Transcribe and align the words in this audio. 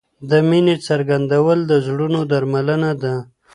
د 0.29 0.31
مینې 0.49 0.75
څرګندول 0.87 1.59
د 1.69 1.73
زړونو 1.85 2.19
درملنه 2.31 2.91
ده. 3.01 3.15